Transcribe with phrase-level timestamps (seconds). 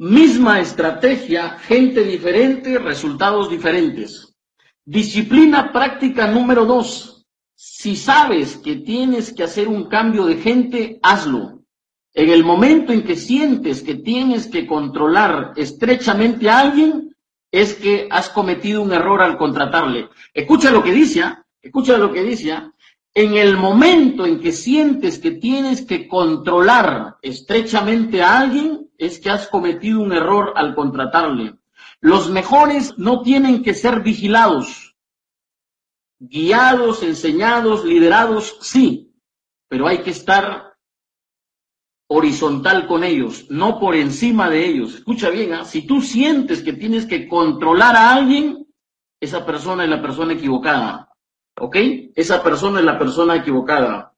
[0.00, 4.32] Misma estrategia, gente diferente, resultados diferentes.
[4.84, 7.26] Disciplina práctica número dos.
[7.56, 11.64] Si sabes que tienes que hacer un cambio de gente, hazlo.
[12.14, 17.16] En el momento en que sientes que tienes que controlar estrechamente a alguien,
[17.50, 20.10] es que has cometido un error al contratarle.
[20.32, 21.44] Escucha lo que dice, ¿ah?
[21.60, 22.52] escucha lo que dice.
[22.52, 22.72] ¿ah?
[23.14, 29.30] En el momento en que sientes que tienes que controlar estrechamente a alguien, es que
[29.30, 31.54] has cometido un error al contratarle.
[32.00, 34.96] Los mejores no tienen que ser vigilados,
[36.18, 39.14] guiados, enseñados, liderados, sí,
[39.68, 40.76] pero hay que estar
[42.08, 44.94] horizontal con ellos, no por encima de ellos.
[44.94, 45.64] Escucha bien, ¿ah?
[45.64, 48.66] si tú sientes que tienes que controlar a alguien,
[49.20, 51.12] esa persona es la persona equivocada.
[51.60, 51.76] ¿Ok?
[52.14, 54.14] Esa persona es la persona equivocada.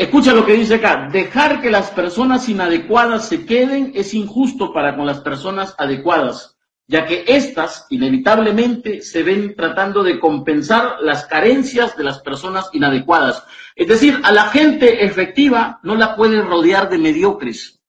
[0.00, 4.96] Escucha lo que dice acá, dejar que las personas inadecuadas se queden es injusto para
[4.96, 11.98] con las personas adecuadas, ya que éstas inevitablemente se ven tratando de compensar las carencias
[11.98, 13.44] de las personas inadecuadas.
[13.76, 17.82] Es decir, a la gente efectiva no la puedes rodear de mediocres.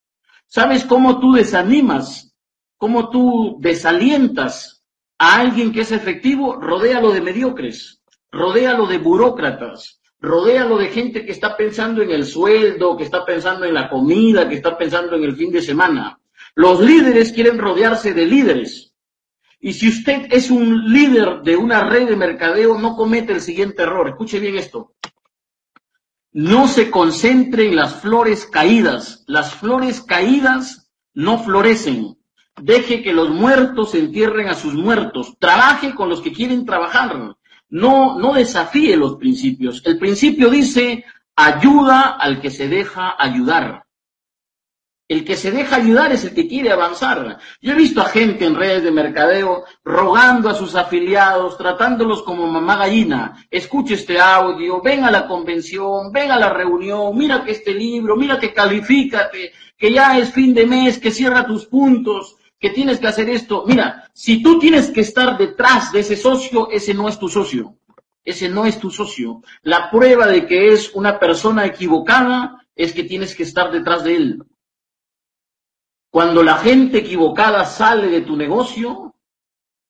[0.46, 2.36] ¿Sabes cómo tú desanimas,
[2.76, 4.84] cómo tú desalientas
[5.16, 6.56] a alguien que es efectivo?
[6.56, 12.96] Rodéalo de mediocres, rodéalo de burócratas, Rodéalo de gente que está pensando en el sueldo,
[12.96, 16.20] que está pensando en la comida, que está pensando en el fin de semana.
[16.54, 18.94] Los líderes quieren rodearse de líderes.
[19.58, 23.82] Y si usted es un líder de una red de mercadeo, no comete el siguiente
[23.82, 24.10] error.
[24.10, 24.94] Escuche bien esto.
[26.30, 29.24] No se concentre en las flores caídas.
[29.26, 32.16] Las flores caídas no florecen.
[32.60, 35.36] Deje que los muertos entierren a sus muertos.
[35.40, 37.34] Trabaje con los que quieren trabajar
[37.72, 39.82] no, no desafíe los principios.
[39.86, 43.84] El principio dice, ayuda al que se deja ayudar.
[45.08, 47.38] El que se deja ayudar es el que quiere avanzar.
[47.62, 52.46] Yo he visto a gente en redes de mercadeo rogando a sus afiliados, tratándolos como
[52.46, 53.46] mamá gallina.
[53.50, 58.16] Escuche este audio, ven a la convención, ven a la reunión, mira que este libro,
[58.16, 63.00] mira que califícate, que ya es fin de mes, que cierra tus puntos que tienes
[63.00, 63.64] que hacer esto.
[63.66, 67.76] Mira, si tú tienes que estar detrás de ese socio, ese no es tu socio.
[68.24, 69.42] Ese no es tu socio.
[69.62, 74.14] La prueba de que es una persona equivocada es que tienes que estar detrás de
[74.14, 74.44] él.
[76.12, 79.16] Cuando la gente equivocada sale de tu negocio,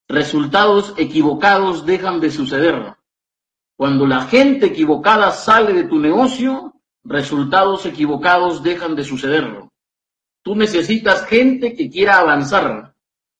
[0.08, 2.96] resultados equivocados dejan de suceder.
[3.76, 6.72] Cuando la gente equivocada sale de tu negocio,
[7.04, 9.71] resultados equivocados dejan de suceder.
[10.42, 12.94] Tú necesitas gente que quiera avanzar.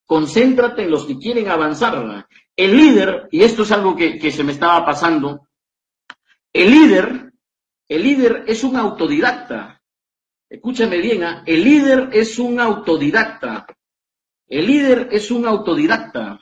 [0.06, 2.26] Concéntrate en los que quieren avanzar.
[2.56, 5.48] El líder, y esto es algo que, se me estaba pasando,
[6.52, 7.32] el líder,
[7.88, 9.82] el líder es un autodidacta.
[10.48, 11.42] Escúchame bien, ¿ah?
[11.46, 13.66] el líder es un autodidacta.
[14.46, 16.38] El líder es un autodidacta.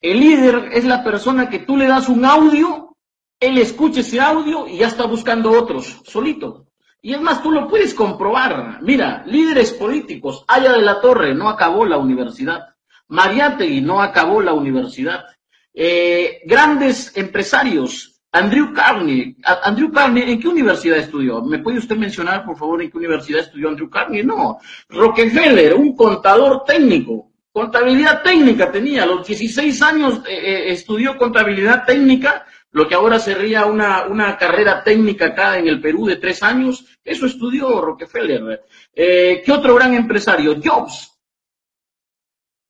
[0.00, 2.94] El líder es la persona que tú le das un audio,
[3.40, 6.67] él escucha ese audio y ya está buscando otros, solito.
[7.00, 8.80] Y es más, tú lo puedes comprobar.
[8.82, 12.74] Mira, líderes políticos, Aya de la Torre no acabó la universidad.
[13.08, 15.24] Mariátegui no acabó la universidad.
[15.72, 19.36] Eh, grandes empresarios, Andrew Carney.
[19.62, 21.42] Andrew Carney, ¿en qué universidad estudió?
[21.42, 24.24] ¿Me puede usted mencionar, por favor, en qué universidad estudió Andrew Carney?
[24.24, 24.58] No.
[24.88, 27.30] Rockefeller, un contador técnico.
[27.52, 29.04] Contabilidad técnica tenía.
[29.04, 34.36] A los 16 años eh, eh, estudió contabilidad técnica lo que ahora sería una, una
[34.36, 38.64] carrera técnica acá en el Perú de tres años, eso estudió Rockefeller.
[38.92, 40.60] Eh, ¿Qué otro gran empresario?
[40.62, 41.18] Jobs,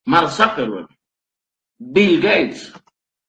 [0.05, 0.89] Mark Zuckerberg,
[1.79, 2.73] Bill Gates.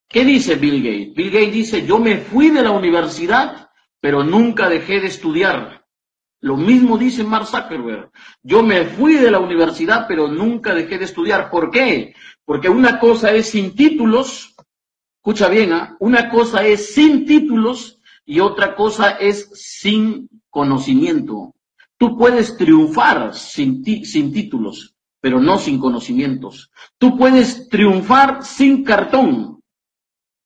[0.08, 1.16] ¿Qué dice Bill Gates?
[1.16, 3.70] Bill Gates dice, yo me fui de la universidad,
[4.00, 5.86] pero nunca dejé de estudiar.
[6.42, 8.12] Lo mismo dice Mark Zuckerberg.
[8.42, 11.50] Yo me fui de la universidad, pero nunca dejé de estudiar.
[11.50, 12.16] ¿Por qué?
[12.46, 14.56] Porque una cosa es sin títulos
[15.20, 15.98] Escucha bien, ¿ah?
[16.00, 21.56] una cosa es sin títulos y otra cosa es sin conocimiento.
[21.98, 26.72] Tú puedes triunfar sin, sin títulos, pero no sin conocimientos.
[26.98, 29.62] Tú puedes triunfar sin cartón,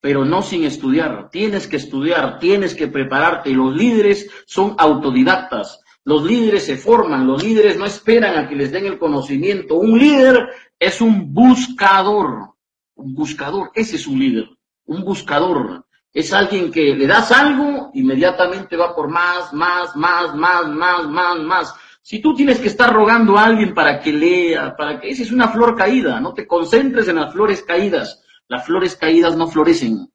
[0.02, 1.30] pero no sin estudiar.
[1.30, 3.52] Tienes que estudiar, tienes que prepararte.
[3.52, 5.82] Los líderes son autodidactas.
[6.04, 9.76] Los líderes se forman, los líderes no esperan a que les den el conocimiento.
[9.76, 10.50] Un líder
[10.80, 12.56] es un buscador.
[12.96, 14.50] Un buscador, ese es un líder
[14.86, 15.86] un buscador.
[16.14, 21.40] Es alguien que le das algo, inmediatamente va por más, más, más, más, más, más,
[21.40, 21.76] más.
[22.02, 25.32] Si tú tienes que estar rogando a alguien para que lea, para que esa es
[25.32, 28.22] una flor caída, no te concentres en las flores caídas.
[28.48, 30.12] Las flores caídas no florecen.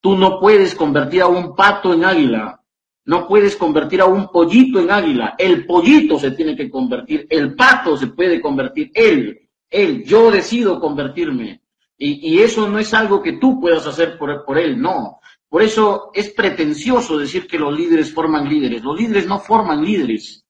[0.00, 2.60] Tú no puedes convertir a un pato en águila.
[3.04, 5.34] No puedes convertir a un pollito en águila.
[5.38, 7.26] El pollito se tiene que convertir.
[7.30, 8.90] El pato se puede convertir.
[8.92, 11.62] Él, él, yo decido convertirme.
[12.00, 15.18] Y, eso no es algo que tú puedas hacer por, él, no.
[15.48, 18.82] Por eso es pretencioso decir que los líderes forman líderes.
[18.84, 20.44] Los líderes no forman líderes.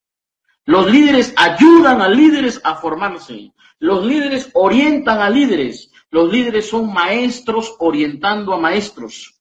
[0.65, 3.51] Los líderes ayudan a líderes a formarse.
[3.79, 5.91] Los líderes orientan a líderes.
[6.11, 9.39] Los líderes son maestros orientando a maestros.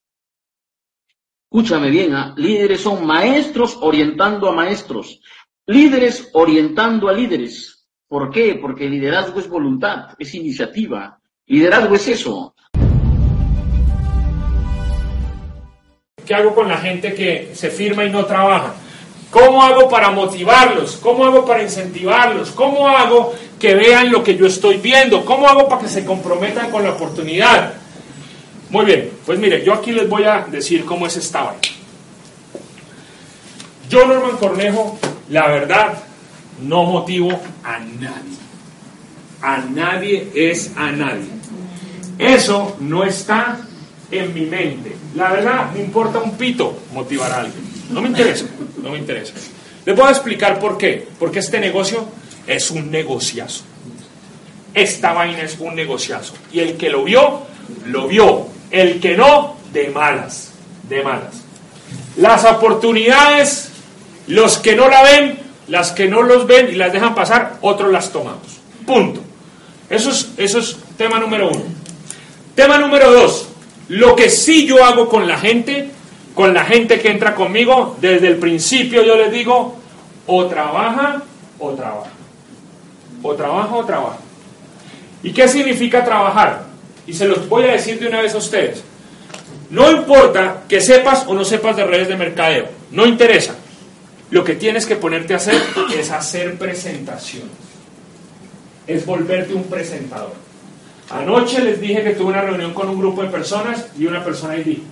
[1.50, 2.34] Escúchame bien, ¿ah?
[2.36, 5.22] líderes son maestros orientando a maestros,
[5.66, 7.88] líderes orientando a líderes.
[8.06, 8.58] ¿Por qué?
[8.60, 11.17] Porque liderazgo es voluntad, es iniciativa.
[11.48, 12.54] Liderazgo es eso.
[16.26, 18.74] ¿Qué hago con la gente que se firma y no trabaja?
[19.30, 20.98] ¿Cómo hago para motivarlos?
[20.98, 22.50] ¿Cómo hago para incentivarlos?
[22.50, 25.24] ¿Cómo hago que vean lo que yo estoy viendo?
[25.24, 27.72] ¿Cómo hago para que se comprometan con la oportunidad?
[28.68, 31.60] Muy bien, pues mire, yo aquí les voy a decir cómo es esta vaina.
[33.88, 34.98] Yo, Norman Cornejo,
[35.30, 35.94] la verdad,
[36.60, 37.30] no motivo
[37.64, 38.36] a nadie.
[39.40, 41.37] A nadie es a nadie.
[42.18, 43.58] Eso no está
[44.10, 44.96] en mi mente.
[45.14, 47.64] La verdad, me importa un pito motivar a alguien.
[47.90, 48.46] No me interesa,
[48.82, 49.34] no me interesa.
[49.84, 51.06] Les voy a explicar por qué.
[51.18, 52.06] Porque este negocio
[52.46, 53.62] es un negociazo.
[54.74, 56.34] Esta vaina es un negociazo.
[56.52, 57.42] Y el que lo vio,
[57.86, 58.46] lo vio.
[58.70, 60.52] El que no, de malas,
[60.88, 61.42] de malas.
[62.16, 63.70] Las oportunidades,
[64.26, 65.38] los que no la ven,
[65.68, 68.58] las que no los ven y las dejan pasar, otros las tomamos.
[68.84, 69.20] Punto.
[69.88, 71.77] Eso es, eso es tema número uno.
[72.58, 73.46] Tema número dos,
[73.86, 75.90] lo que sí yo hago con la gente,
[76.34, 79.76] con la gente que entra conmigo, desde el principio yo les digo,
[80.26, 81.22] o trabaja
[81.60, 82.10] o trabaja.
[83.22, 84.18] O trabaja o trabaja.
[85.22, 86.64] ¿Y qué significa trabajar?
[87.06, 88.82] Y se los voy a decir de una vez a ustedes.
[89.70, 93.54] No importa que sepas o no sepas de redes de mercadeo, no interesa.
[94.32, 95.62] Lo que tienes que ponerte a hacer
[95.96, 97.52] es hacer presentaciones.
[98.84, 100.47] Es volverte un presentador.
[101.10, 104.54] Anoche les dije que tuve una reunión con un grupo de personas y una persona
[104.54, 104.82] ahí dijo,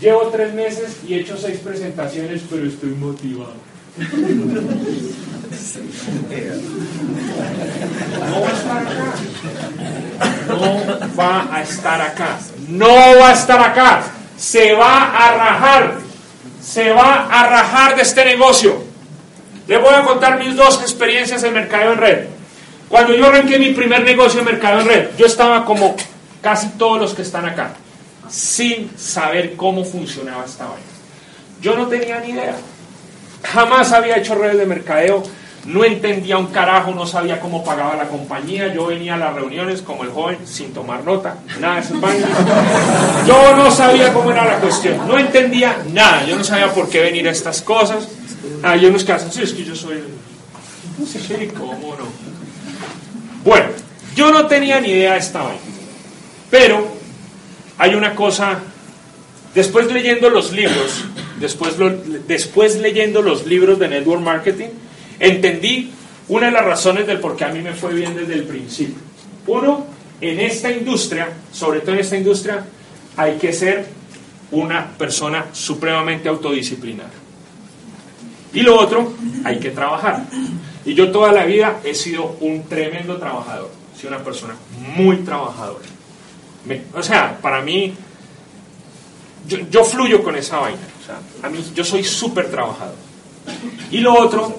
[0.00, 3.54] llevo tres meses y he hecho seis presentaciones, pero estoy motivado.
[8.28, 9.18] No va a estar acá.
[10.48, 12.38] No va a estar acá.
[12.68, 14.02] No va a estar acá.
[14.36, 15.98] Se va a rajar.
[16.62, 18.82] Se va a rajar de este negocio.
[19.66, 22.26] Les voy a contar mis dos experiencias en mercado en red.
[22.92, 25.96] Cuando yo arranqué mi primer negocio en mercado en red, yo estaba como
[26.42, 27.70] casi todos los que están acá,
[28.28, 30.84] sin saber cómo funcionaba esta vaina.
[31.62, 32.54] Yo no tenía ni idea.
[33.44, 35.22] Jamás había hecho redes de mercadeo,
[35.64, 38.74] no entendía un carajo, no sabía cómo pagaba la compañía.
[38.74, 41.96] Yo venía a las reuniones como el joven sin tomar nota, nada de esos
[43.26, 46.26] Yo no sabía cómo era la cuestión, no entendía nada.
[46.26, 48.06] Yo no sabía por qué venir a estas cosas.
[48.62, 50.04] Hay unos que hacen, sí, es que yo soy.
[51.06, 52.41] Sí, cómo no.
[53.44, 53.66] Bueno,
[54.14, 55.60] yo no tenía ni idea de esta vaina.
[56.50, 56.86] Pero
[57.78, 58.60] hay una cosa,
[59.54, 61.04] después leyendo los libros,
[61.40, 61.74] después,
[62.28, 64.68] después leyendo los libros de Network Marketing,
[65.18, 65.90] entendí
[66.28, 68.96] una de las razones del por qué a mí me fue bien desde el principio.
[69.46, 69.86] Uno,
[70.20, 72.64] en esta industria, sobre todo en esta industria,
[73.16, 73.86] hay que ser
[74.52, 77.10] una persona supremamente autodisciplinada.
[78.54, 80.26] Y lo otro, hay que trabajar.
[80.84, 83.70] Y yo toda la vida he sido un tremendo trabajador.
[83.94, 84.56] He sido una persona
[84.96, 85.84] muy trabajadora.
[86.94, 87.94] o sea, para mí,
[89.46, 90.80] yo, yo fluyo con esa vaina.
[91.02, 92.96] O sea, a mí, yo soy súper trabajador.
[93.90, 94.54] Y lo otro,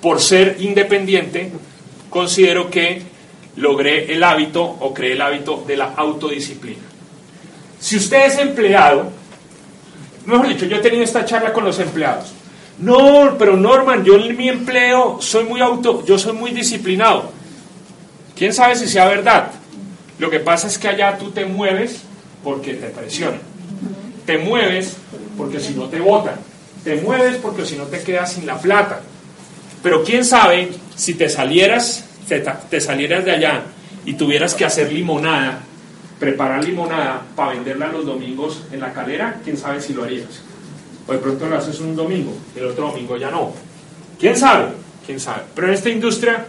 [0.00, 1.52] por ser independiente,
[2.10, 3.02] considero que
[3.56, 6.82] logré el hábito o creé el hábito de la autodisciplina.
[7.78, 9.10] Si usted es empleado,
[10.26, 12.32] mejor dicho, yo he tenido esta charla con los empleados.
[12.78, 17.30] No, pero Norman, yo en mi empleo soy muy auto, yo soy muy disciplinado.
[18.34, 19.50] ¿Quién sabe si sea verdad?
[20.18, 22.02] Lo que pasa es que allá tú te mueves
[22.42, 23.52] porque te presionan
[24.26, 24.96] te mueves
[25.36, 26.36] porque si no te votan,
[26.84, 29.00] te mueves porque si no te quedas sin la plata.
[29.82, 32.04] Pero quién sabe si te salieras,
[32.70, 33.62] te, salieras de allá
[34.04, 35.60] y tuvieras que hacer limonada,
[36.18, 40.42] preparar limonada para venderla los domingos en la calera, quién sabe si lo harías.
[41.08, 43.52] De pronto lo haces un domingo, el otro domingo ya no.
[44.18, 44.68] ¿Quién sabe?
[45.04, 45.42] ¿Quién sabe?
[45.54, 46.46] Pero en esta industria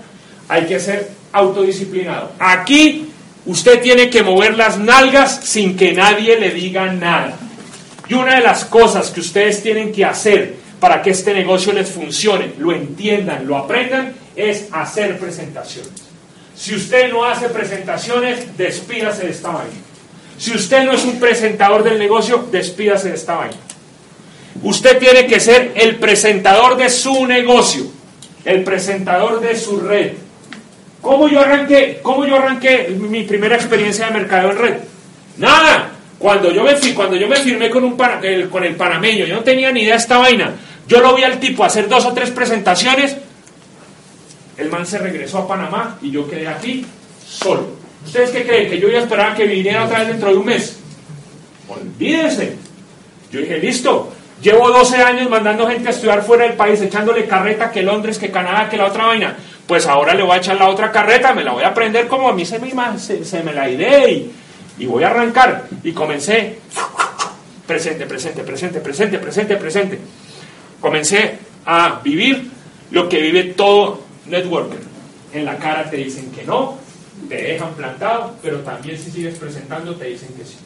[0.48, 2.32] hay que ser autodisciplinado.
[2.40, 3.10] Aquí
[3.46, 7.38] usted tiene que mover las nalgas sin que nadie le diga nada.
[8.08, 11.90] Y una de las cosas que ustedes tienen que hacer para que este negocio les
[11.90, 15.92] funcione, lo entiendan, lo aprendan, es hacer presentaciones.
[16.56, 19.74] Si usted no hace presentaciones, despídase de esta vaina.
[20.38, 23.58] Si usted no es un presentador del negocio, despídase de esta vaina.
[24.62, 27.86] Usted tiene que ser el presentador de su negocio,
[28.46, 30.14] el presentador de su red.
[31.02, 34.76] ¿Cómo yo arranqué, cómo yo arranqué mi primera experiencia de mercado en red?
[35.38, 35.90] Nada.
[36.18, 39.96] Cuando yo me, cuando yo me firmé con, el panameño, yo no tenía ni idea
[39.96, 40.54] de esta vaina.
[40.88, 43.18] Yo lo vi al tipo hacer dos o tres presentaciones.
[44.56, 46.86] El man se regresó a Panamá y yo quedé aquí
[47.28, 47.68] solo.
[48.06, 48.70] ¿Ustedes qué creen?
[48.70, 50.78] ¿Que yo iba a esperar que viniera otra vez dentro de un mes?
[51.68, 52.56] Olvídense.
[53.30, 57.72] Yo dije, listo, llevo 12 años mandando gente a estudiar fuera del país, echándole carreta
[57.72, 59.36] que Londres, que Canadá, que la otra vaina.
[59.66, 62.28] Pues ahora le voy a echar la otra carreta, me la voy a aprender como
[62.28, 62.70] a mí se me,
[63.00, 64.32] se, me la idea y,
[64.78, 65.68] y voy a arrancar.
[65.84, 66.60] Y comencé,
[67.66, 70.00] presente, presente, presente, presente, presente, presente.
[70.82, 72.52] Comencé a vivir
[72.92, 74.80] lo que vive todo networker.
[75.34, 76.78] En la cara te dicen que no,
[77.30, 80.58] te dejan plantado, pero también si sigues presentando te dicen que sí.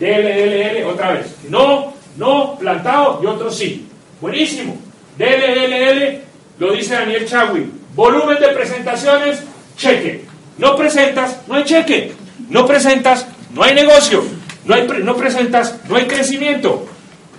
[0.00, 1.26] Dele, otra vez.
[1.48, 3.86] No, no, plantado y otro sí.
[4.20, 4.76] Buenísimo.
[5.16, 6.22] Dele,
[6.58, 7.70] lo dice Daniel Chagui.
[7.94, 9.42] Volumen de presentaciones,
[9.76, 10.24] cheque.
[10.58, 12.12] No presentas, no hay cheque.
[12.48, 14.24] No presentas, no hay negocio.
[14.64, 16.86] No, hay, no presentas, no hay crecimiento.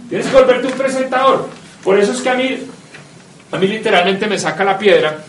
[0.08, 1.50] Tienes que volverte un presentador.
[1.84, 2.58] Por eso es que a mí,
[3.52, 5.24] a mí literalmente me saca la piedra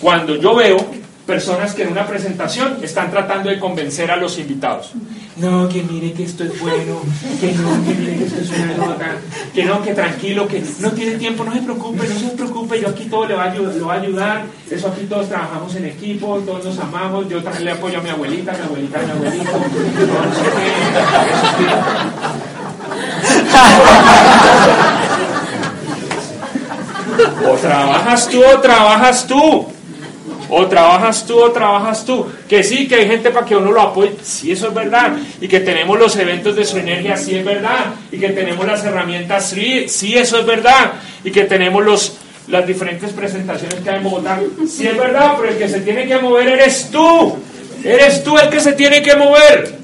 [0.00, 4.92] cuando yo veo personas que en una presentación están tratando de convencer a los invitados.
[5.36, 7.00] No, que mire que esto es bueno,
[7.40, 9.16] que no, que mire que esto es una nota,
[9.54, 12.88] que no, que tranquilo, que no tiene tiempo, no se preocupe, no se preocupe, yo
[12.88, 16.38] aquí todo le va a, lo va a ayudar, eso aquí todos trabajamos en equipo,
[16.44, 19.52] todos nos amamos, yo también le apoyo a mi abuelita, mi abuelita, a mi abuelito,
[19.52, 20.72] no sé qué,
[27.44, 29.66] O trabajas tú o trabajas tú.
[30.48, 32.26] O trabajas tú o trabajas tú.
[32.48, 34.14] Que sí, que hay gente para que uno lo apoye.
[34.22, 35.12] Sí, eso es verdad.
[35.40, 37.16] Y que tenemos los eventos de su energía.
[37.16, 37.86] Sí, es verdad.
[38.10, 39.50] Y que tenemos las herramientas.
[39.50, 40.92] Sí, sí, eso es verdad.
[41.24, 42.16] Y que tenemos los,
[42.48, 44.40] las diferentes presentaciones que hay en Bogotá.
[44.68, 45.34] Sí, es verdad.
[45.38, 47.36] Pero el que se tiene que mover eres tú.
[47.84, 49.82] Eres tú el que se tiene que mover.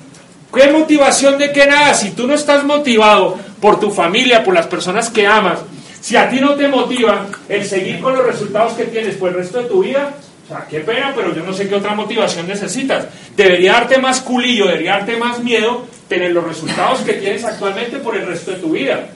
[0.55, 1.95] ¿Qué motivación de qué nada?
[1.95, 5.59] Si tú no estás motivado por tu familia, por las personas que amas,
[6.01, 9.37] si a ti no te motiva el seguir con los resultados que tienes por el
[9.37, 10.15] resto de tu vida,
[10.49, 13.07] sea, qué pena, pero yo no sé qué otra motivación necesitas.
[13.37, 18.17] Debería darte más culillo, debería darte más miedo tener los resultados que tienes actualmente por
[18.17, 19.09] el resto de tu vida.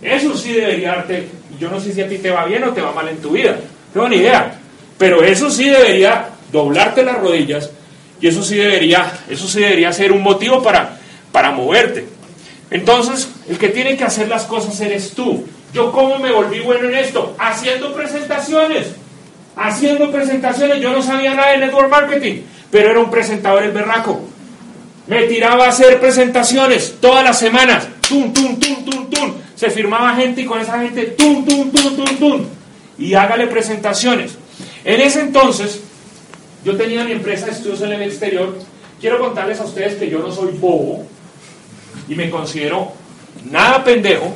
[0.00, 1.28] Eso sí debería darte,
[1.60, 3.30] yo no sé si a ti te va bien o te va mal en tu
[3.30, 3.56] vida,
[3.94, 4.58] no ni idea,
[4.96, 7.70] pero eso sí debería doblarte las rodillas
[8.20, 10.98] y eso sí debería, eso sí debería ser un motivo para,
[11.32, 12.06] para moverte.
[12.70, 15.46] Entonces, el que tiene que hacer las cosas eres tú.
[15.72, 17.34] Yo cómo me volví bueno en esto?
[17.38, 18.88] Haciendo presentaciones
[19.58, 24.20] haciendo presentaciones, yo no sabía nada de network marketing, pero era un presentador el berraco.
[25.06, 29.32] Me tiraba a hacer presentaciones todas las semanas, tum, tum, tum, tum, tum.
[29.56, 32.44] Se firmaba gente y con esa gente, tum, tum, tum, tum, tum.
[32.98, 34.36] Y hágale presentaciones.
[34.84, 35.80] En ese entonces,
[36.64, 38.58] yo tenía mi empresa de estudios en el exterior.
[39.00, 41.06] Quiero contarles a ustedes que yo no soy bobo
[42.08, 42.92] y me considero
[43.50, 44.34] nada pendejo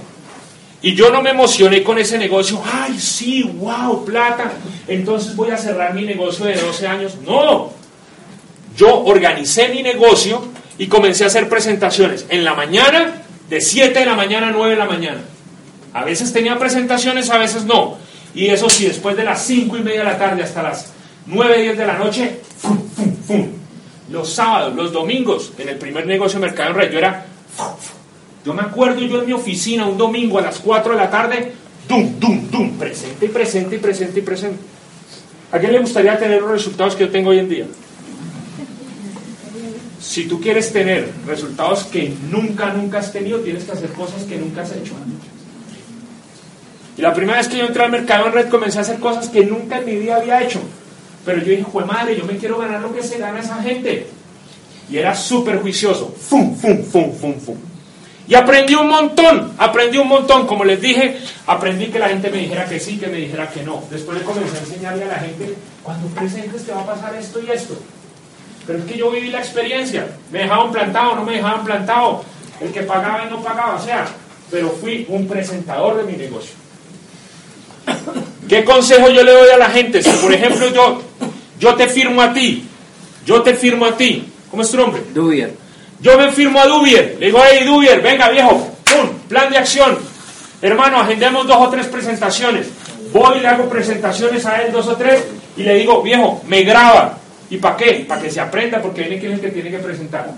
[0.83, 4.53] y yo no me emocioné con ese negocio, ay, sí, wow, plata,
[4.89, 7.19] entonces voy a cerrar mi negocio de 12 años.
[7.25, 7.71] No,
[8.77, 10.43] yo organicé mi negocio
[10.79, 14.71] y comencé a hacer presentaciones en la mañana, de 7 de la mañana a 9
[14.71, 15.21] de la mañana.
[15.93, 17.99] A veces tenía presentaciones, a veces no.
[18.35, 20.93] Y eso sí, después de las 5 y media de la tarde hasta las
[21.27, 23.49] 9, 10 de la noche, fum, fum, fum.
[24.11, 27.27] los sábados, los domingos, en el primer negocio de Mercado Red, yo era...
[28.45, 31.53] Yo me acuerdo yo en mi oficina un domingo a las 4 de la tarde,
[31.89, 34.59] dum, dum, dum, presente y presente y presente y presente.
[35.53, 37.67] ¿A quién le gustaría tener los resultados que yo tengo hoy en día?
[40.01, 44.37] Si tú quieres tener resultados que nunca, nunca has tenido, tienes que hacer cosas que
[44.37, 44.95] nunca has hecho.
[46.97, 49.29] Y la primera vez que yo entré al mercado en red comencé a hacer cosas
[49.29, 50.61] que nunca en mi vida había hecho.
[51.25, 54.09] Pero yo dije, jue madre, yo me quiero ganar lo que se gana esa gente.
[54.91, 56.15] Y era súper juicioso.
[56.19, 57.57] Fum, fum, fum, fum, fum.
[58.33, 60.47] Y aprendí un montón, aprendí un montón.
[60.47, 63.63] Como les dije, aprendí que la gente me dijera que sí, que me dijera que
[63.63, 63.85] no.
[63.91, 67.43] Después le comencé a enseñarle a la gente, cuando presentes te va a pasar esto
[67.47, 67.77] y esto.
[68.67, 70.07] Pero es que yo viví la experiencia.
[70.31, 72.25] Me dejaban plantado, no me dejaban plantado.
[72.59, 74.07] El que pagaba y no pagaba, o sea,
[74.51, 76.55] pero fui un presentador de mi negocio.
[78.49, 80.03] ¿Qué consejo yo le doy a la gente?
[80.03, 81.03] Si por ejemplo yo,
[81.61, 82.67] yo te firmo a ti,
[83.27, 85.03] yo te firmo a ti, ¿cómo es tu nombre?
[85.13, 85.62] Dubier.
[86.03, 89.09] Yo me firmo a Dubier, le digo, hey Dubier, venga viejo, ¡pum!
[89.29, 89.99] Plan de acción.
[90.61, 92.67] Hermano, agendemos dos o tres presentaciones.
[93.13, 95.23] Voy le hago presentaciones a él, dos o tres,
[95.57, 97.19] y le digo, viejo, me graba.
[97.51, 98.05] ¿Y para qué?
[98.09, 100.33] Para que se aprenda, porque viene que es el que tiene que presentar.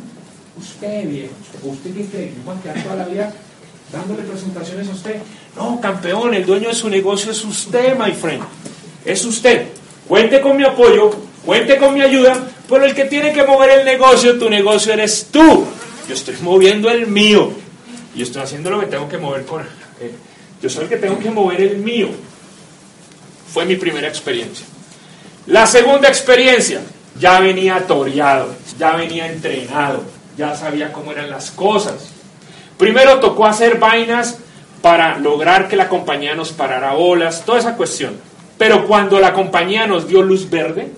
[0.56, 3.32] Usted, viejo, usted que cree que va a quedar toda la vida
[3.92, 5.16] dándole presentaciones a usted.
[5.56, 8.42] No, campeón, el dueño de su negocio es usted, my friend.
[9.04, 9.68] Es usted.
[10.08, 11.10] Cuente con mi apoyo,
[11.44, 12.36] cuente con mi ayuda,
[12.68, 15.66] pero el que tiene que mover el negocio, tu negocio eres tú.
[16.08, 17.52] Yo estoy moviendo el mío.
[18.14, 19.62] Y estoy haciendo lo que tengo que mover con...
[19.62, 20.14] Eh,
[20.62, 22.08] yo soy el que tengo que mover el mío.
[23.52, 24.66] Fue mi primera experiencia.
[25.46, 26.80] La segunda experiencia,
[27.18, 30.02] ya venía toreado, ya venía entrenado,
[30.36, 32.08] ya sabía cómo eran las cosas.
[32.78, 34.38] Primero tocó hacer vainas
[34.80, 38.16] para lograr que la compañía nos parara bolas, toda esa cuestión.
[38.58, 40.90] Pero cuando la compañía nos dio luz verde,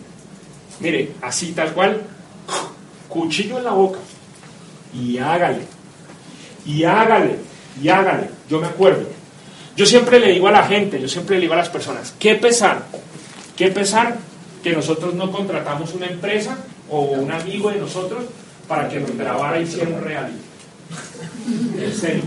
[0.80, 2.02] mire, así tal cual,
[3.08, 3.98] cuchillo en la boca,
[4.94, 5.62] y hágale,
[6.64, 7.36] y hágale,
[7.82, 8.30] y hágale.
[8.48, 9.06] Yo me acuerdo.
[9.76, 12.34] Yo siempre le digo a la gente, yo siempre le digo a las personas, qué
[12.34, 12.86] pesar,
[13.56, 14.16] qué pesar
[14.62, 16.56] que nosotros no contratamos una empresa
[16.90, 18.24] o un amigo de nosotros
[18.66, 20.38] para que nos grabara y hiciera un reality.
[21.78, 22.22] En serio.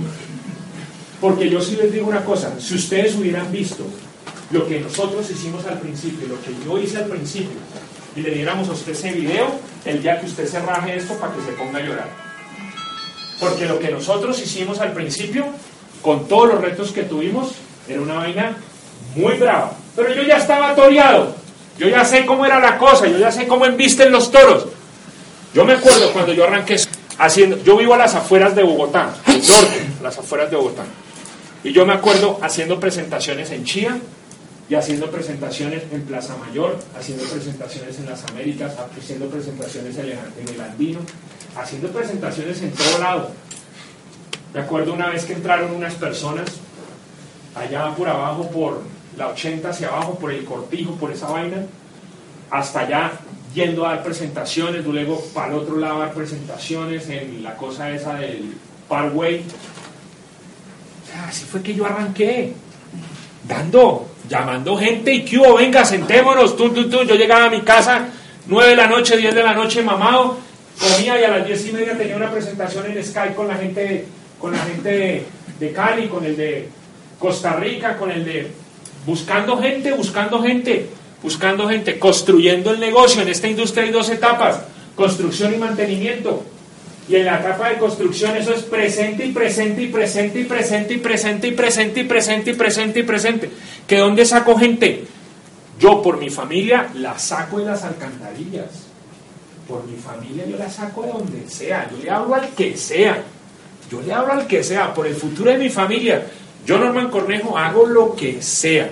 [1.20, 3.86] Porque yo sí les digo una cosa, si ustedes hubieran visto
[4.51, 7.58] lo que nosotros hicimos al principio, lo que yo hice al principio,
[8.19, 9.47] y le diéramos a usted ese video,
[9.85, 12.09] el día que usted se raje esto para que se ponga a llorar.
[13.39, 15.45] Porque lo que nosotros hicimos al principio,
[16.01, 17.53] con todos los retos que tuvimos,
[17.88, 18.57] era una vaina
[19.15, 19.71] muy brava.
[19.95, 21.33] Pero yo ya estaba toreado,
[21.77, 24.65] yo ya sé cómo era la cosa, yo ya sé cómo embisten los toros.
[25.53, 26.75] Yo me acuerdo cuando yo arranqué
[27.17, 30.83] haciendo, yo vivo a las afueras de Bogotá, al norte, a las afueras de Bogotá.
[31.63, 33.97] Y yo me acuerdo haciendo presentaciones en Chía
[34.69, 40.61] y haciendo presentaciones en Plaza Mayor, haciendo presentaciones en las Américas, haciendo presentaciones en el
[40.61, 40.99] Andino,
[41.57, 43.31] haciendo presentaciones en todo lado.
[44.53, 46.49] Me acuerdo una vez que entraron unas personas
[47.55, 48.81] allá por abajo, por
[49.17, 51.65] la 80 hacia abajo, por el cortijo, por esa vaina,
[52.51, 53.11] hasta allá
[53.53, 57.89] yendo a dar presentaciones, luego para el otro lado a dar presentaciones en la cosa
[57.91, 58.55] esa del
[58.88, 59.43] Parkway.
[61.27, 62.53] así fue que yo arranqué,
[63.47, 67.03] dando, llamando gente y que hubo, venga, sentémonos, tú, tú, tú.
[67.03, 68.07] Yo llegaba a mi casa,
[68.45, 70.38] 9 de la noche, 10 de la noche, mamado,
[70.79, 74.05] comía y a las 10 y media tenía una presentación en Skype con la gente,
[74.39, 75.25] con la gente
[75.59, 76.70] de Cali, con el de
[77.18, 78.48] Costa Rica, con el de
[79.05, 80.87] buscando gente, buscando gente,
[81.22, 83.22] buscando gente, construyendo el negocio.
[83.22, 84.61] En esta industria hay dos etapas,
[84.96, 86.44] construcción y mantenimiento.
[87.09, 90.93] Y en la etapa de construcción eso es presente y presente y presente y presente
[90.93, 93.50] y presente y presente y presente y presente y presente.
[93.87, 95.05] ¿Que dónde saco gente?
[95.79, 98.67] Yo por mi familia la saco de las alcantarillas.
[99.67, 101.89] Por mi familia yo la saco de donde sea.
[101.89, 103.24] Yo le hablo al que sea.
[103.89, 104.93] Yo le hablo al que sea.
[104.93, 106.27] Por el futuro de mi familia.
[106.63, 108.91] Yo, Norman Cornejo, hago lo que sea.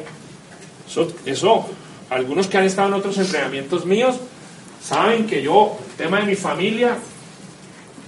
[0.90, 1.68] Eso, eso,
[2.10, 4.16] algunos que han estado en otros entrenamientos míos,
[4.82, 6.98] saben que yo, el tema de mi familia,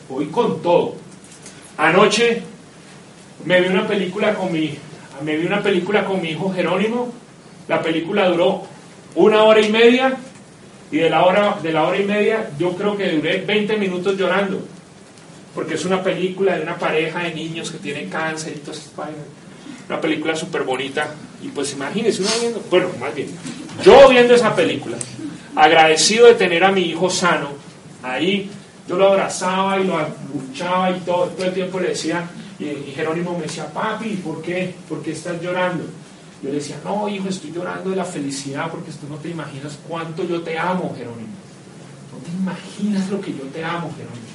[0.09, 0.95] voy con todo.
[1.77, 2.41] Anoche
[3.45, 4.77] me vi una película con mi,
[5.23, 7.13] me vi una película con mi hijo Jerónimo.
[7.67, 8.63] La película duró
[9.15, 10.17] una hora y media
[10.91, 14.17] y de la hora, de la hora y media yo creo que duré 20 minutos
[14.17, 14.59] llorando.
[15.53, 18.91] Porque es una película de una pareja de niños que tienen cáncer y todo eso
[19.89, 21.13] una película súper bonita.
[21.41, 23.29] Y pues imagínense uno viendo, bueno, más bien,
[23.83, 24.97] yo viendo esa película,
[25.55, 27.49] agradecido de tener a mi hijo sano,
[28.03, 28.49] ahí
[28.89, 29.99] yo lo abrazaba y lo
[30.33, 34.73] luchaba y todo, todo el tiempo le decía, y, Jerónimo me decía, papi, ¿por qué?
[34.89, 35.83] ¿Por qué estás llorando?
[36.41, 39.77] Yo le decía, no, hijo, estoy llorando de la felicidad porque tú no te imaginas
[39.87, 41.29] cuánto yo te amo, Jerónimo.
[42.11, 44.29] No te imaginas lo que yo te amo, Jerónimo.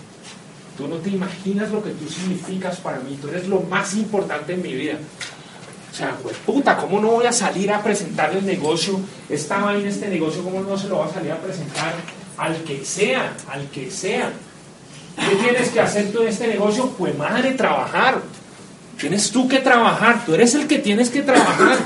[0.76, 3.18] Tú no te imaginas lo que tú significas para mí.
[3.20, 4.98] Tú eres lo más importante en mi vida.
[5.90, 9.00] O sea, pues puta, ¿cómo no voy a salir a presentar el negocio?
[9.28, 11.94] Estaba en este negocio, ¿cómo no se lo va a salir a presentar
[12.36, 14.32] al que sea, al que sea?
[15.16, 16.90] ¿Qué tienes que hacer tú en este negocio?
[16.98, 18.20] Pues madre, trabajar.
[18.98, 21.78] Tienes tú que trabajar, tú eres el que tienes que trabajar.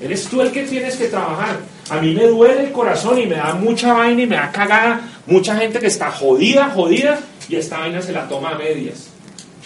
[0.00, 1.58] Eres tú el que tienes que trabajar.
[1.90, 5.00] A mí me duele el corazón y me da mucha vaina y me da cagada
[5.26, 9.08] mucha gente que está jodida, jodida, y esta vaina se la toma a medias.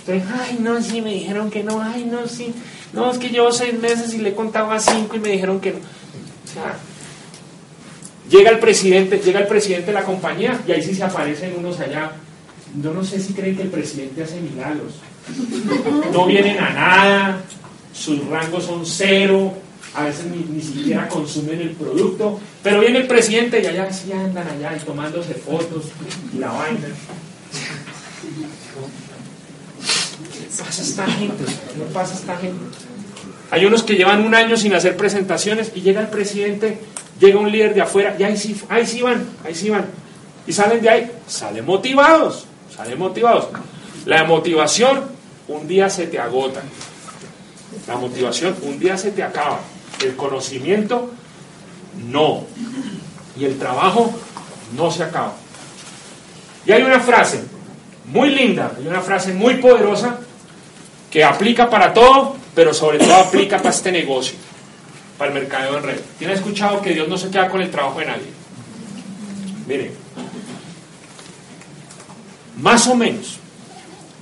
[0.00, 2.54] Entonces, ay, no, sí, me dijeron que no, ay, no, sí.
[2.92, 5.60] No, es que llevo seis meses y le he contado a cinco y me dijeron
[5.60, 5.78] que no.
[5.78, 6.76] O sea,
[8.30, 11.80] llega el presidente, llega el presidente de la compañía y ahí sí se aparecen unos
[11.80, 12.12] allá.
[12.82, 14.94] Yo no sé si creen que el presidente hace milagros.
[16.12, 17.40] No vienen a nada,
[17.92, 19.54] sus rangos son cero,
[19.94, 24.46] a veces ni, siquiera consumen el producto, pero viene el presidente y allá sí andan
[24.46, 25.86] allá y tomándose fotos
[26.34, 26.88] y la vaina.
[30.32, 31.44] ¿Qué pasa esta gente?
[31.44, 32.64] ¿Qué pasa esta gente?
[33.50, 36.78] Hay unos que llevan un año sin hacer presentaciones y llega el presidente,
[37.18, 39.86] llega un líder de afuera y ahí sí, ahí sí van, ahí sí van.
[40.46, 43.48] Y salen de ahí, salen motivados, salen motivados.
[44.04, 45.04] La motivación
[45.48, 46.62] un día se te agota.
[47.86, 49.60] La motivación un día se te acaba.
[50.02, 51.10] El conocimiento,
[52.10, 52.44] no.
[53.38, 54.14] Y el trabajo
[54.76, 55.34] no se acaba.
[56.66, 57.42] Y hay una frase
[58.06, 60.18] muy linda, hay una frase muy poderosa
[61.10, 64.34] que aplica para todo, pero sobre todo aplica para este negocio,
[65.16, 66.00] para el mercadeo en red.
[66.18, 68.26] ¿Tiene escuchado que Dios no se queda con el trabajo de nadie?
[69.68, 69.92] Miren,
[72.56, 73.38] más o menos,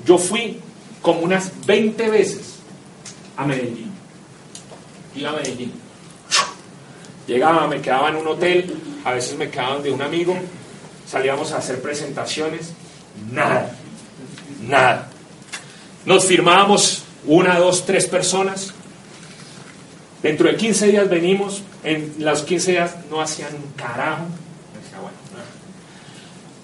[0.04, 0.60] yo fui
[1.00, 2.56] como unas 20 veces
[3.38, 3.90] a Medellín.
[5.14, 5.72] Iba a Medellín.
[7.26, 10.36] Llegaba, me quedaba en un hotel, a veces me quedaba de un amigo,
[11.08, 12.74] salíamos a hacer presentaciones,
[13.32, 13.74] nada,
[14.60, 15.08] nada.
[16.04, 18.72] Nos firmábamos una, dos, tres personas.
[20.22, 24.24] Dentro de 15 días venimos, en los 15 días no hacían un carajo.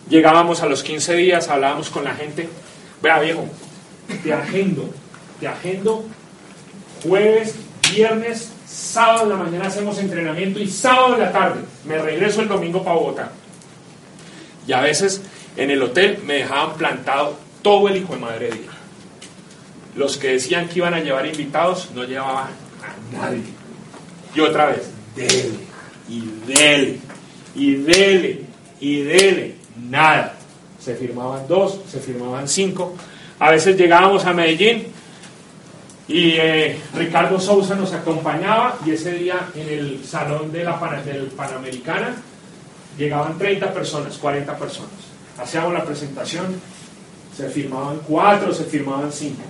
[0.08, 2.48] Llegábamos a los 15 días, hablábamos con la gente.
[3.02, 3.46] Vea, viejo,
[4.22, 4.90] te agendo,
[5.40, 6.04] te agendo
[7.02, 7.54] jueves,
[7.92, 12.48] viernes, sábado en la mañana hacemos entrenamiento y sábado en la tarde me regreso el
[12.48, 13.32] domingo para Bogotá.
[14.66, 15.22] Y a veces
[15.56, 18.70] en el hotel me dejaban plantado todo el hijo de madre día.
[19.94, 22.48] Los que decían que iban a llevar invitados no llevaban
[22.82, 23.42] a nadie.
[24.34, 25.50] Y otra vez, dele,
[26.08, 26.98] y dele,
[27.54, 28.40] y dele,
[28.80, 29.54] y dele,
[29.90, 30.34] nada.
[30.80, 32.94] Se firmaban dos, se firmaban cinco.
[33.38, 34.86] A veces llegábamos a Medellín
[36.08, 41.26] y eh, Ricardo Sousa nos acompañaba y ese día en el salón de la del
[41.26, 42.14] Panamericana
[42.98, 44.90] llegaban 30 personas, 40 personas.
[45.38, 46.60] Hacíamos la presentación,
[47.36, 49.42] se firmaban cuatro, se firmaban cinco.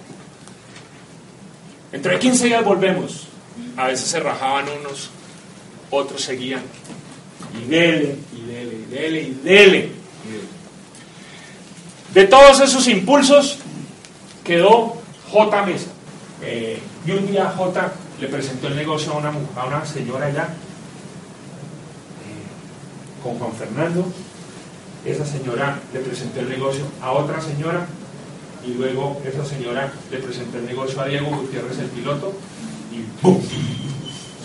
[1.93, 3.29] Entre 15 días volvemos.
[3.77, 5.11] A veces se rajaban unos,
[5.91, 6.63] otros seguían.
[7.61, 9.93] Y dele, y dele, y dele, y dele.
[12.15, 13.59] De todos esos impulsos
[14.43, 14.97] quedó
[15.31, 15.63] J.
[15.67, 15.91] Mesa.
[16.43, 20.49] Eh, y un día J le presentó el negocio a una, a una señora allá,
[22.25, 24.05] eh, con Juan Fernando.
[25.05, 27.87] Esa señora le presentó el negocio a otra señora
[28.67, 32.33] y luego esa señora le presentó el negocio a Diego Gutiérrez, el piloto,
[32.93, 33.41] y ¡pum!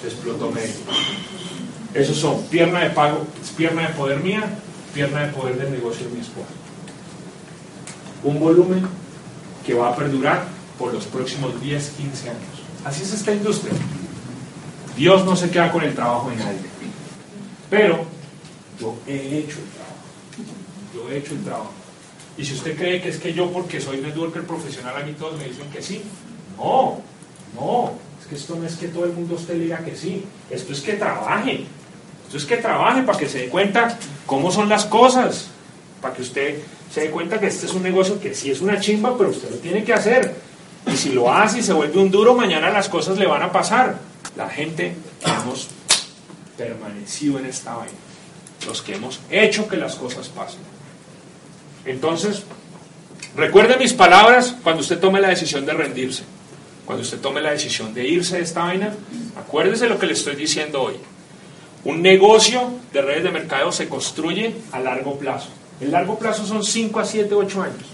[0.01, 0.73] Se explotó medio.
[1.93, 3.25] Esos son pierna de pago,
[3.55, 4.43] pierna de poder mía,
[4.93, 6.49] pierna de poder del negocio de mi esposa.
[8.23, 8.87] Un volumen
[9.65, 10.45] que va a perdurar
[10.77, 12.41] por los próximos 10, 15 años.
[12.85, 13.73] Así es esta industria.
[14.95, 16.59] Dios no se queda con el trabajo de nadie.
[17.69, 18.05] Pero
[18.79, 19.97] yo he hecho el trabajo.
[20.95, 21.73] Yo he hecho el trabajo.
[22.37, 25.37] Y si usted cree que es que yo, porque soy networker profesional, a mí todos
[25.39, 26.03] me dicen que sí.
[26.57, 27.01] No,
[27.55, 27.93] no.
[28.21, 30.23] Es que esto no es que todo el mundo usted diga que sí.
[30.49, 31.65] Esto es que trabaje.
[32.25, 35.47] Esto es que trabaje para que se dé cuenta cómo son las cosas.
[36.01, 36.59] Para que usted
[36.93, 39.49] se dé cuenta que este es un negocio que sí es una chimba, pero usted
[39.49, 40.35] lo tiene que hacer.
[40.85, 43.51] Y si lo hace y se vuelve un duro, mañana las cosas le van a
[43.51, 43.97] pasar.
[44.35, 44.93] La gente
[45.25, 45.69] hemos
[46.55, 47.97] permanecido en esta vaina.
[48.65, 50.76] Los que hemos hecho que las cosas pasen.
[51.87, 52.43] Entonces,
[53.35, 56.23] recuerde mis palabras cuando usted tome la decisión de rendirse.
[56.85, 58.93] Cuando usted tome la decisión de irse de esta vaina,
[59.37, 60.95] acuérdese lo que le estoy diciendo hoy.
[61.85, 65.49] Un negocio de redes de mercado se construye a largo plazo.
[65.79, 67.85] El largo plazo son 5 a 7, 8 años.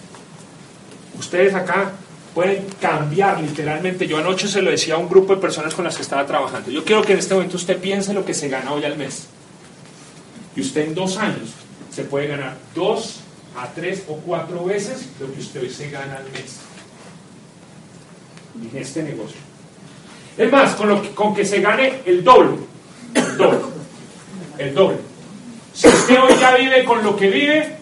[1.20, 1.92] Ustedes acá
[2.34, 4.08] pueden cambiar literalmente.
[4.08, 6.72] Yo anoche se lo decía a un grupo de personas con las que estaba trabajando.
[6.72, 9.28] Yo quiero que en este momento usted piense lo que se gana hoy al mes.
[10.56, 11.50] Y usted en dos años
[11.92, 13.23] se puede ganar dos
[13.56, 16.60] a tres o cuatro veces lo que usted hoy se gana al mes.
[18.72, 19.38] En este negocio.
[20.38, 22.58] Es más, con, lo que, con que se gane el doble.
[23.14, 23.60] El doble.
[24.58, 24.98] El doble.
[25.74, 27.78] Si usted hoy ya vive con lo que vive,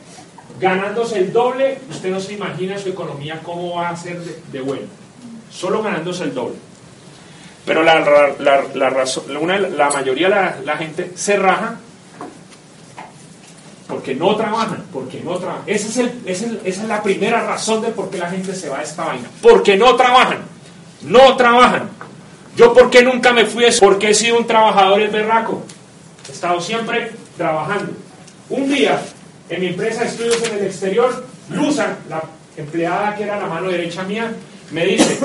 [0.59, 4.87] ganándose el doble, usted no se imagina su economía cómo va a ser de, buena.
[5.51, 6.55] Solo ganándose el doble.
[7.65, 7.99] Pero la,
[8.39, 11.79] la, razón, una, la mayoría de la, la gente se raja
[13.91, 15.63] porque no trabajan, porque no trabajan.
[15.67, 18.79] Esa es, el, esa es la primera razón de por qué la gente se va
[18.79, 19.27] a esta vaina.
[19.41, 20.39] Porque no trabajan,
[21.01, 21.89] no trabajan.
[22.55, 25.63] Yo por qué nunca me fui, porque he sido un trabajador el berraco.
[26.27, 27.91] He estado siempre trabajando.
[28.49, 29.01] Un día,
[29.49, 32.23] en mi empresa de estudios en el exterior, Luza, la
[32.55, 34.33] empleada que era la mano derecha mía,
[34.71, 35.19] me dice,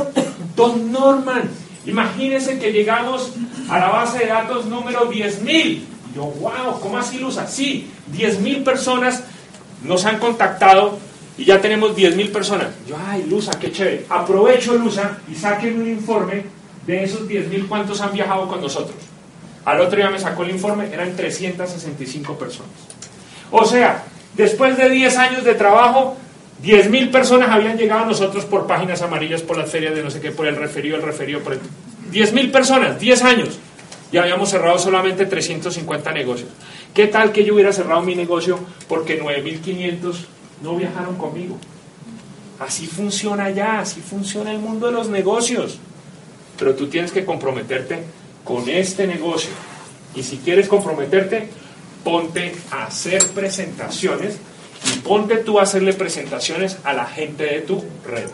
[0.56, 1.48] Don Norman,
[1.86, 3.32] imagínese que llegamos
[3.68, 7.46] a la base de datos número 10.000 yo, wow, ¿cómo así, Lusa?
[7.46, 9.22] Sí, 10.000 personas
[9.84, 10.98] nos han contactado
[11.36, 12.68] y ya tenemos 10.000 personas.
[12.88, 14.06] Yo, ay, Lusa, qué chévere.
[14.08, 16.44] Aprovecho, Lusa, y saquen un informe
[16.86, 18.96] de esos 10.000 cuántos han viajado con nosotros.
[19.66, 22.70] Al otro día me sacó el informe, eran 365 personas.
[23.50, 26.16] O sea, después de 10 años de trabajo,
[26.62, 30.10] 10 mil personas habían llegado a nosotros por páginas amarillas, por las ferias de no
[30.10, 31.60] sé qué, por el referido, el referido, por el...
[32.10, 33.58] 10 mil personas, 10 años.
[34.12, 36.48] Y habíamos cerrado solamente 350 negocios.
[36.94, 40.14] ¿Qué tal que yo hubiera cerrado mi negocio porque 9.500
[40.62, 41.58] no viajaron conmigo?
[42.58, 45.78] Así funciona ya, así funciona el mundo de los negocios.
[46.58, 48.04] Pero tú tienes que comprometerte
[48.44, 49.50] con este negocio.
[50.14, 51.50] Y si quieres comprometerte,
[52.02, 54.38] ponte a hacer presentaciones
[54.94, 58.30] y ponte tú a hacerle presentaciones a la gente de tu red.